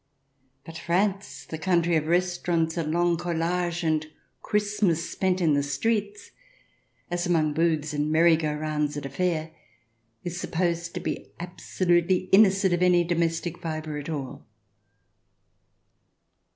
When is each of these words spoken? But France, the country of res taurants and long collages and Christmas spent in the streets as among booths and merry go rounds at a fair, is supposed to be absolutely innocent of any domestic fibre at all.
But 0.65 0.79
France, 0.79 1.45
the 1.45 1.59
country 1.59 1.95
of 1.95 2.07
res 2.07 2.35
taurants 2.39 2.75
and 2.75 2.91
long 2.91 3.17
collages 3.17 3.83
and 3.83 4.07
Christmas 4.41 5.07
spent 5.07 5.39
in 5.39 5.53
the 5.53 5.61
streets 5.61 6.31
as 7.11 7.27
among 7.27 7.53
booths 7.53 7.93
and 7.93 8.11
merry 8.11 8.35
go 8.35 8.51
rounds 8.51 8.97
at 8.97 9.05
a 9.05 9.09
fair, 9.09 9.51
is 10.23 10.39
supposed 10.41 10.95
to 10.95 11.01
be 11.01 11.27
absolutely 11.39 12.29
innocent 12.31 12.73
of 12.73 12.81
any 12.81 13.03
domestic 13.03 13.61
fibre 13.61 13.99
at 13.99 14.09
all. 14.09 14.43